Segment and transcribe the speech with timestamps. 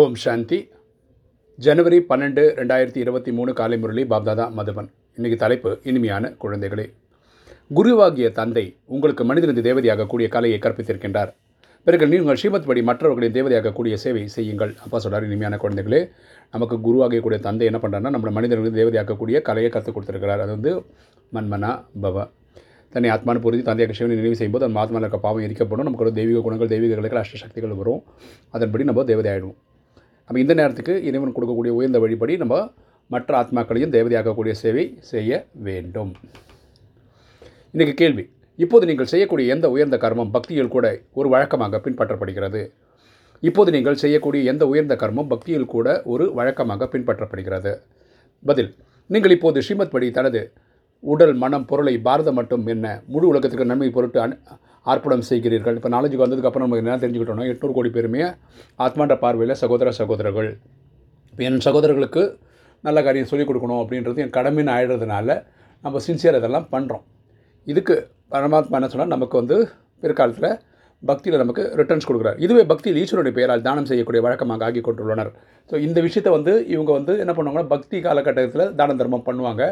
[0.00, 0.68] ஓம் சாந்தி.
[1.58, 4.86] ஜனவரி பன்னெண்டு ரெண்டாயிரத்தி இருபத்தி மூணு காலை முரளி பாப்தாதா மதுபன்.
[5.16, 6.86] இன்றைக்கி தலைப்பு இனிமையான குழந்தைகளே.
[7.74, 11.30] குருவாகிய தந்தை உங்களுக்கு மனிதனது தேவதையாகக்கூடிய கலையை கற்பித்திருக்கின்றார்.
[11.86, 14.72] பிறகு நீங்கள் ஸ்ரீமத் படி மற்றவர்களின் தேவதையாகக்கூடிய சேவை செய்யுங்கள்.
[14.84, 16.00] அப்பா சொல்கிறார் இனிமையான குழந்தைகளே
[16.52, 20.44] நமக்கு குருவாகக்கூடிய தந்தை என்ன பண்ணுறாருன்னா நம்ம மனிதர்களுக்கு தேவதையாக்கக்கூடிய கலையை கற்றுக் கொடுத்துருக்கிறார்.
[20.44, 20.72] அது வந்து
[21.34, 21.72] மன்மனா
[22.04, 22.24] பவ.
[22.94, 25.86] தன்னை ஆத்மான பொருதி தந்தையாக சிவனை நினைவு செய்யும்போது அந்த ஆத்மாவில் இருக்க பாவம் எரிக்கப்படும்.
[25.88, 28.02] நமக்கு ஒரு தெய்வீக குணங்கள் தெய்வீக கலைகள் அஷ்ட சக்திகள் வரும்.
[28.50, 29.60] அதன்படி நம்ம தேவதை ஆகிடுவோம்
[30.26, 32.56] நம்ம இந்த நேரத்துக்கு இறைவன் கொடுக்கக்கூடிய உயர்ந்த வழிபடி நம்ம
[33.14, 35.30] மற்ற ஆத்மாக்களையும் தேவதையாக்கக்கூடிய சேவை செய்ய
[35.66, 36.12] வேண்டும்.
[37.74, 38.24] இன்றைக்கு கேள்வி
[38.58, 40.86] இப்போது நீங்கள் செய்யக்கூடிய எந்த உயர்ந்த கர்மம் பக்தியில் கூட
[41.18, 42.62] ஒரு வழக்கமாக பின்பற்றப்படுகிறது?
[43.42, 47.72] இப்போது நீங்கள் செய்யக்கூடிய எந்த உயர்ந்த கர்மம் பக்தியில் கூட ஒரு வழக்கமாக பின்பற்றப்படுகிறது?
[48.42, 48.70] பதில்
[49.10, 50.42] நீங்கள் இப்போது ஸ்ரீமத் படி தனது
[51.04, 54.36] உடல் மனம் பொருளை பாரதம் மட்டும் என்ன முழு உலகத்துக்கு நன்மை பொருட்டு அன்
[54.86, 55.76] அர்ப்பணம் செய்கிறீர்கள்.
[55.78, 58.22] இப்போ நாலேஜுக்கு வந்ததுக்கப்புறம் நமக்கு என்ன தெரிஞ்சுக்கிட்டோம்னா எட்நூறு கோடி பேருமே
[58.86, 60.50] ஆத்மான்ற பார்வையில் சகோதர சகோதரர்கள்.
[61.32, 62.24] இப்போ என் சகோதரர்களுக்கு
[62.86, 65.38] நல்ல காரியம் சொல்லிக் கொடுக்கணும் அப்படின்றது என் கடமைன்னு ஆயிடுறதுனால
[65.84, 67.04] நம்ம சின்சியர் இதெல்லாம் பண்ணுறோம்
[67.66, 67.96] இதுக்கு
[68.34, 69.56] பரமாத்மா என்ன சொன்னால் நமக்கு வந்து
[70.02, 70.50] பிற்காலத்தில்
[71.02, 72.36] பக்தியில் நமக்கு ரிட்டர்ன்ஸ் கொடுக்குறார்.
[72.44, 75.30] இதுவே பக்தியில் ஈஸ்வரனுடைய பெயரால் தானம் செய்யக்கூடிய வழக்கமாக ஆகி கொண்டுள்ளனர்.
[75.70, 79.62] ஸோ இந்த விஷயத்தை வந்து இவங்க வந்து என்ன பண்ணுவாங்கன்னா பக்தி காலகட்டத்தில் தான தர்மம் பண்ணுவாங்க.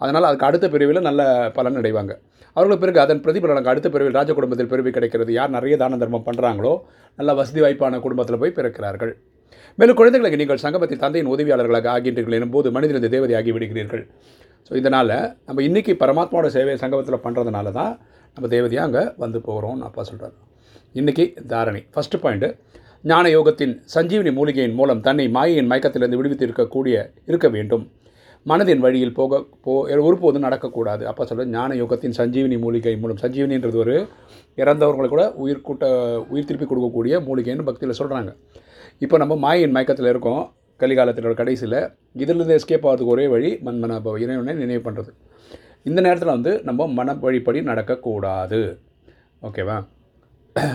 [0.00, 1.22] அதனால் அதுக்கு அடுத்த பிரிவில் நல்ல
[1.56, 2.12] பலன் அடைவாங்க.
[2.56, 5.30] அவர்களுக்கு பிறகு அதன் பிரதிபலனுக்கு அடுத்த பிரிவில் ராஜ குடும்பத்தில் பிறவி கிடைக்கிறது.
[5.38, 6.72] யார் நிறைய தான தர்மம் பண்ணுறாங்களோ
[7.18, 9.12] நல்ல வசதி வாய்ப்பான குடும்பத்தில் போய் பிறக்கிறார்கள்.
[9.78, 14.04] மேலும் குழந்தைகளுக்கு நீங்கள் சங்கமத்தில் தந்தையின் உதவியாளர்களாக ஆகின்றீர்கள் எனும்போது மனிதனது தேவதை ஆகி விடுகிறீர்கள்.
[14.68, 15.14] ஸோ இதனால்
[15.48, 17.92] நம்ம இன்றைக்கி பரமாத்மாவோட சேவையை சங்கமத்தில் பண்ணுறதுனால தான்
[18.36, 20.34] நம்ம தேவதையாக அங்கே வந்து போகிறோம்னு அப்பா சொல்கிறார்
[21.00, 21.82] இன்றைக்கி தாரணை.
[21.94, 22.48] ஃபஸ்ட்டு பாயிண்ட்டு
[23.10, 26.96] ஞான யோகத்தின் சஞ்சீவனி மூலிகையின் மூலம் தன்னை மாயையின் மயக்கத்திலிருந்து விடுவித்து இருக்கக்கூடிய
[27.30, 27.84] இருக்க வேண்டும்.
[28.46, 29.72] மனதின் வழியில் போக போ
[30.06, 31.02] ஒருபோதும் நடக்கக்கூடாது.
[31.10, 33.20] அப்போ சொல்ல ஞான யோகத்தின் சஞ்சீவினி மூலிகை மூலம்.
[33.22, 33.96] சஞ்சீவினின்றது ஒரு
[34.62, 35.86] இறந்தவர்களை கூட உயிர் கூட்ட
[36.32, 38.32] உயிர் திருப்பி கொடுக்கக்கூடிய மூலிகைன்னு பக்தியில் சொல்கிறாங்க
[39.04, 40.42] இப்போ நம்ம மாயின் மயக்கத்தில் இருக்கோம்.
[40.80, 41.80] கலிகாலத்தினோட கடைசியில்.
[42.22, 45.12] இதிலிருந்து எஸ்கேப் ஆகிறதுக்கு ஒரே வழி மண்மனப இறைவனை நினைவு பண்ணுறது
[45.88, 48.60] இந்த நேரத்தில் வந்து நம்ம மன வழிப்படி நடக்கக்கூடாது.
[49.48, 49.76] ஓகேவா?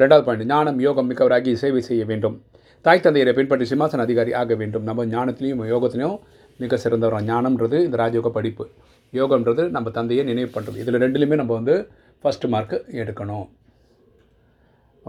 [0.00, 2.36] ரெண்டாவது பாயிண்ட் ஞானம் யோகம் மிக்கவராகி சேவை செய்ய வேண்டும்.
[2.84, 4.84] தாய் தந்தையரை பின்பற்றி சிம்மாசன அதிகாரி ஆக வேண்டும்.
[4.88, 6.18] நம்ம ஞானத்திலையும் யோகத்திலையும்
[6.62, 8.64] மிக சிறந்தவரம் ஞானம்ன்றது இந்த ராஜயோக படிப்பு.
[9.12, 11.74] யோகம்ன்றது நம்ம தந்தையை நினைவு பண்ணுறது இதில் ரெண்டுலேயுமே நம்ம வந்து
[12.22, 13.46] ஃபஸ்ட்டு மார்க்கு எடுக்கணும்.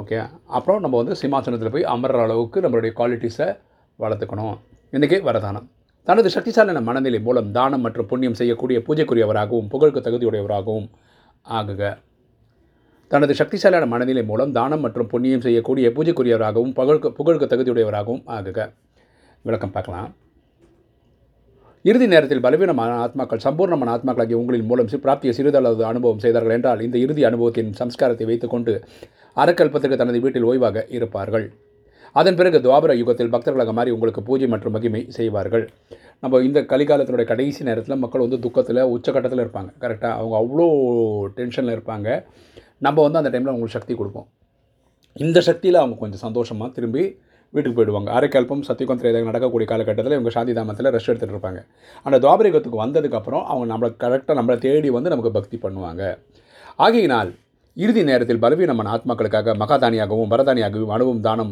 [0.02, 0.18] ஓகே
[0.58, 3.48] அப்புறம் நம்ம வந்து சிம்மாசனத்தில் போய் அமர்ற அளவுக்கு நம்மளுடைய குவாலிட்டிஸை
[4.04, 4.58] வளர்த்துக்கணும்.
[4.96, 5.66] இன்றைக்கே வரதானம்.
[6.08, 10.88] தனது சக்திசாலின மனநிலை மூலம் தானம் மற்றும் புண்ணியம் செய்யக்கூடிய பூஜைக்குரியவராகவும் புகழுக்கு தகுதியுடையவராகவும்
[11.60, 11.82] ஆகுக.
[13.08, 18.70] தனது சக்திசாலியான மனநிலை மூலம் தானம் மற்றும் புண்ணியம் செய்யக்கூடிய பூஜைக்குரியவராகவும் புகழுக்கு புகழுக்கு தகுதியுடையவராகவும் ஆகுக.
[19.42, 20.10] விளக்கம் பார்க்கலாம்.
[21.86, 27.24] இறுதி நேரத்தில் பலவீனமான ஆத்மாக்கள் சம்பூர்ணமான ஆத்மாக்களாகிய உங்களின் மூலம் பிராப்திய சிறிதளவு அனுபவம் செய்தார்கள் என்றால் இந்த இறுதி
[27.30, 28.74] அனுபவத்தின் சம்ஸ்காரத்தை வைத்துக்கொண்டு
[29.44, 31.46] அறக்கல்பத்திற்கு தனது வீட்டில் ஓய்வாக இருப்பார்கள்.
[32.20, 35.66] அதன் பிறகு துவாபர யுகத்தில் பக்தர்களாக மாறி உங்களுக்கு பூஜை மற்றும் மகிமை செய்வார்கள்.
[36.24, 39.72] நம்ம இந்த கலிகாலத்தினுடைய கடைசி நேரத்தில் மக்கள் வந்து துக்கத்தில் உச்சக்கட்டத்தில் இருப்பாங்க.
[39.84, 40.68] கரெக்டாக அவங்க அவ்வளோ
[41.40, 42.08] டென்ஷனில் இருப்பாங்க.
[42.88, 44.28] நம்ம வந்து அந்த டைமில் அவங்களுக்கு சக்தி கொடுப்போம்.
[45.26, 47.04] இந்த சக்தியில் அவங்க கொஞ்சம் சந்தோஷமாக திரும்பி
[47.54, 48.10] வீட்டுக்கு போயிடுவாங்க.
[48.18, 51.62] அரைக்கல்பம் சத்தியகுந்த ஏதாவது நடக்கக்கூடிய காலகட்டத்தில் இவங்க சாந்தி தாமத்தில் ரெஸ்ட் எடுத்துகிட்டு இருப்பாங்க.
[52.06, 56.04] அந்த துவாபரிகத்துக்கு வந்ததுக்கப்புறம் அவங்க நம்மளை கரெக்டாக நம்மளை தேடி வந்து நமக்கு பக்தி பண்ணுவாங்க.
[56.86, 57.32] ஆகையினால்
[57.78, 61.52] இறுதி நேரத்தில் பலவீனமான ஆத்மாக்களுக்காக மகாதானியாகவும் பரதானியாகவும் அணுவும் தானம்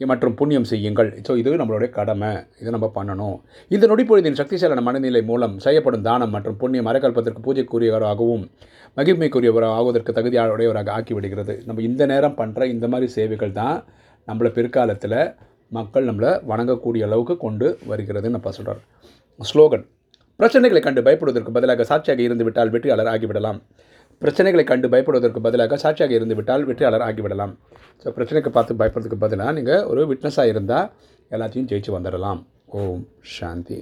[0.00, 1.10] மற்றும் புண்ணியம் செய்யுங்கள்.
[1.26, 2.30] ஸோ இது நம்மளுடைய கடமை.
[2.60, 3.36] இதை நம்ம பண்ணணும்.
[3.74, 8.44] இந்த நொடிப்பொழுதின் சக்திசாலான மனநிலை மூலம் செய்யப்படும் தானம் மற்றும் புண்ணியம் அறக்கல்பத்திற்கு பூஜைக்குரியவராகவும்
[8.96, 13.78] மகிமைக்குரியவராக ஆகுவதற்கு தகுதியுடையவராக ஆக்கிவிடுகிறது நம்ம இந்த நேரம் பண்ணுற இந்த மாதிரி சேவைகள் தான்
[14.28, 15.18] நம்மளை பிற்காலத்தில்
[15.76, 18.82] மக்கள் நம்மளை வணங்கக்கூடிய அளவுக்கு கொண்டு வருகிறதுன்னு அப்பா சொல்கிறார்
[19.40, 19.84] ஸ்லோகன்
[20.40, 23.58] பிரச்சனைகளை கண்டு பயப்படுவதற்கு பதிலாக சாட்சியாக இருந்துவிட்டால் வெற்றியாளர் ஆகிவிடலாம்.
[24.22, 27.52] பிரச்சனைகளை கண்டு பயப்படுவதற்கு பதிலாக சாட்சியாக இருந்துவிட்டால் வெற்றியாளர் ஆகிவிடலாம்.
[28.02, 30.88] ஸோ பிரச்சனைக்கு பார்த்து பயப்படுறதுக்கு பதிலாக நீங்கள் ஒரு விட்னஸாக இருந்தால்
[31.36, 32.40] எல்லாத்தையும் ஜெயிச்சு வந்துடலாம்
[32.80, 33.04] ஓம்
[33.36, 33.78] சாந்தி.